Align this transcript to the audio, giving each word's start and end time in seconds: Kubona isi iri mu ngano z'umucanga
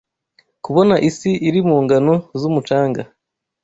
Kubona 0.65 0.95
isi 1.09 1.31
iri 1.47 1.61
mu 1.67 1.77
ngano 1.83 2.13
z'umucanga 2.39 3.01